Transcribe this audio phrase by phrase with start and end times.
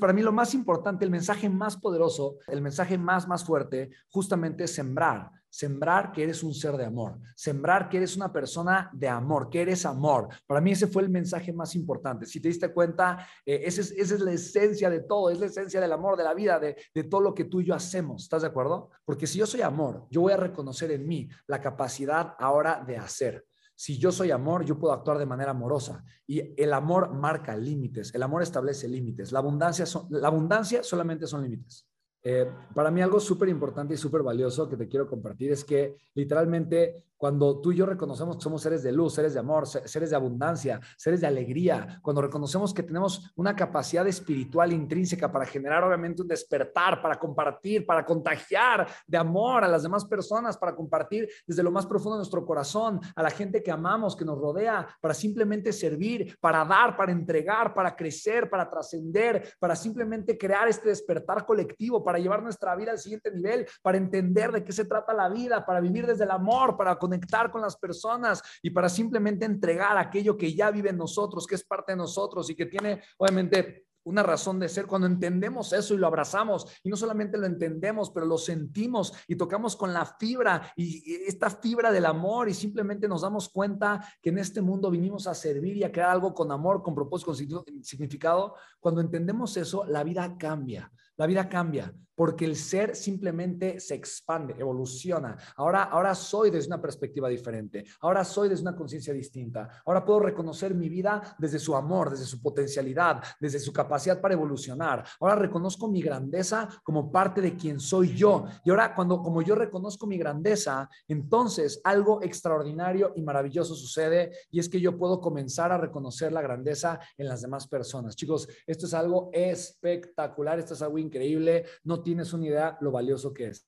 [0.00, 4.64] Para mí lo más importante, el mensaje más poderoso, el mensaje más, más fuerte, justamente
[4.64, 5.30] es sembrar.
[5.52, 7.18] Sembrar que eres un ser de amor.
[7.34, 10.28] Sembrar que eres una persona de amor, que eres amor.
[10.46, 12.24] Para mí ese fue el mensaje más importante.
[12.24, 15.46] Si te diste cuenta, eh, esa, es, esa, es, la esencia de todo, es la
[15.46, 18.22] esencia del amor, de la vida, de, de todo lo que tú y yo hacemos.
[18.22, 18.90] ¿Estás de acuerdo?
[19.04, 22.96] Porque si yo soy amor, yo voy a reconocer en mí la capacidad ahora de
[22.96, 23.44] hacer.
[23.80, 26.04] Si yo soy amor, yo puedo actuar de manera amorosa.
[26.26, 29.32] Y el amor marca límites, el amor establece límites.
[29.32, 31.88] La abundancia, son, la abundancia solamente son límites.
[32.22, 35.96] Eh, para mí algo súper importante y súper valioso que te quiero compartir es que
[36.14, 40.08] literalmente cuando tú y yo reconocemos que somos seres de luz, seres de amor, seres
[40.08, 45.84] de abundancia, seres de alegría, cuando reconocemos que tenemos una capacidad espiritual intrínseca para generar
[45.84, 51.28] obviamente un despertar, para compartir, para contagiar de amor a las demás personas, para compartir
[51.46, 54.88] desde lo más profundo de nuestro corazón a la gente que amamos, que nos rodea,
[55.02, 60.88] para simplemente servir, para dar, para entregar, para crecer, para trascender, para simplemente crear este
[60.88, 65.14] despertar colectivo, para llevar nuestra vida al siguiente nivel, para entender de qué se trata
[65.14, 69.44] la vida, para vivir desde el amor, para conectar con las personas y para simplemente
[69.44, 73.02] entregar aquello que ya vive en nosotros, que es parte de nosotros y que tiene
[73.18, 77.46] obviamente una razón de ser cuando entendemos eso y lo abrazamos y no solamente lo
[77.46, 82.54] entendemos, pero lo sentimos y tocamos con la fibra y esta fibra del amor y
[82.54, 86.34] simplemente nos damos cuenta que en este mundo vinimos a servir y a crear algo
[86.34, 87.32] con amor, con propósito,
[87.64, 88.54] con significado.
[88.78, 90.90] Cuando entendemos eso, la vida cambia.
[91.16, 95.38] La vida cambia porque el ser simplemente se expande, evoluciona.
[95.56, 97.84] Ahora, ahora soy desde una perspectiva diferente.
[98.00, 99.82] Ahora soy desde una conciencia distinta.
[99.86, 103.89] Ahora puedo reconocer mi vida desde su amor, desde su potencialidad, desde su capacidad
[104.20, 105.04] para evolucionar.
[105.20, 108.46] Ahora reconozco mi grandeza como parte de quien soy yo.
[108.64, 114.60] Y ahora cuando como yo reconozco mi grandeza, entonces algo extraordinario y maravilloso sucede y
[114.60, 118.16] es que yo puedo comenzar a reconocer la grandeza en las demás personas.
[118.16, 123.32] Chicos, esto es algo espectacular, esto es algo increíble, no tienes una idea lo valioso
[123.32, 123.66] que es.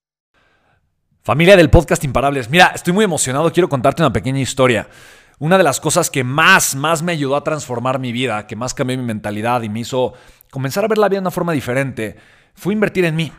[1.24, 4.88] Familia del podcast Imparables, mira, estoy muy emocionado, quiero contarte una pequeña historia.
[5.42, 8.74] Una de las cosas que más, más me ayudó a transformar mi vida, que más
[8.74, 10.12] cambió mi mentalidad y me hizo
[10.52, 12.14] comenzar a ver la vida de una forma diferente,
[12.54, 13.32] fue invertir en mí.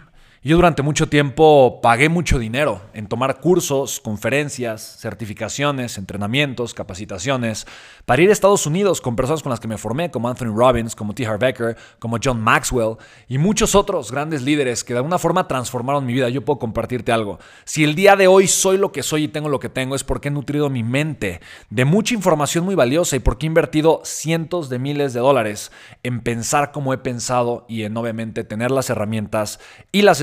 [0.45, 7.65] Yo durante mucho tiempo pagué mucho dinero en tomar cursos, conferencias, certificaciones, entrenamientos, capacitaciones
[8.03, 10.97] para ir a Estados Unidos con personas con las que me formé, como Anthony Robbins,
[10.97, 11.25] como T.
[11.25, 12.97] Harv Becker, como John Maxwell
[13.29, 16.27] y muchos otros grandes líderes que de alguna forma transformaron mi vida.
[16.27, 17.39] Yo puedo compartirte algo.
[17.63, 20.03] Si el día de hoy soy lo que soy y tengo lo que tengo es
[20.03, 21.39] porque he nutrido mi mente
[21.69, 25.71] de mucha información muy valiosa y porque he invertido cientos de miles de dólares
[26.03, 29.61] en pensar como he pensado y en obviamente tener las herramientas
[29.93, 30.19] y las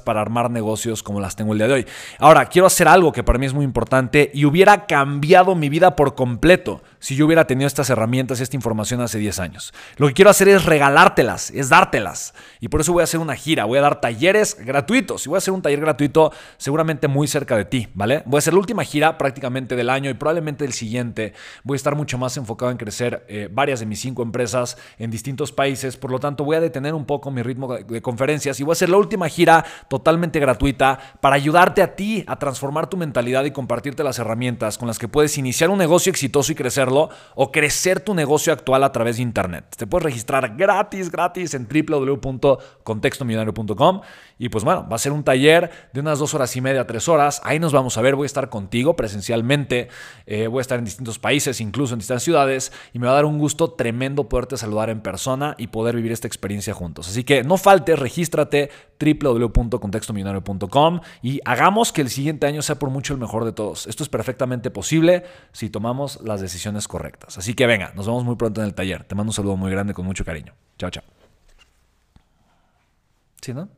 [0.00, 1.86] para armar negocios como las tengo el día de hoy.
[2.18, 5.96] Ahora, quiero hacer algo que para mí es muy importante y hubiera cambiado mi vida
[5.96, 9.72] por completo si yo hubiera tenido estas herramientas y esta información hace 10 años.
[9.96, 12.34] Lo que quiero hacer es regalártelas, es dártelas.
[12.60, 15.24] Y por eso voy a hacer una gira, voy a dar talleres gratuitos.
[15.24, 18.22] Y voy a hacer un taller gratuito seguramente muy cerca de ti, ¿vale?
[18.26, 21.32] Voy a hacer la última gira prácticamente del año y probablemente del siguiente.
[21.62, 25.10] Voy a estar mucho más enfocado en crecer eh, varias de mis cinco empresas en
[25.10, 25.96] distintos países.
[25.96, 28.74] Por lo tanto, voy a detener un poco mi ritmo de conferencias y voy a
[28.74, 29.35] hacer la última gira
[29.88, 34.88] totalmente gratuita para ayudarte a ti a transformar tu mentalidad y compartirte las herramientas con
[34.88, 38.92] las que puedes iniciar un negocio exitoso y crecerlo o crecer tu negocio actual a
[38.92, 39.64] través de internet.
[39.76, 44.00] Te puedes registrar gratis, gratis en www.contextomillonario.com
[44.38, 47.08] y pues bueno, va a ser un taller de unas dos horas y media, tres
[47.08, 47.40] horas.
[47.44, 49.88] Ahí nos vamos a ver, voy a estar contigo presencialmente,
[50.26, 53.16] eh, voy a estar en distintos países, incluso en distintas ciudades y me va a
[53.16, 57.08] dar un gusto tremendo poderte saludar en persona y poder vivir esta experiencia juntos.
[57.08, 58.70] Así que no faltes, regístrate
[59.34, 63.86] www.contextomillonario.com y hagamos que el siguiente año sea por mucho el mejor de todos.
[63.86, 67.38] Esto es perfectamente posible si tomamos las decisiones correctas.
[67.38, 69.04] Así que venga, nos vemos muy pronto en el taller.
[69.04, 70.54] Te mando un saludo muy grande con mucho cariño.
[70.78, 71.04] Chao, chao.
[73.40, 73.68] ¿Sí, no?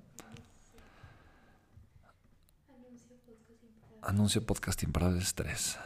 [4.03, 5.79] Anuncio podcast imparables 3.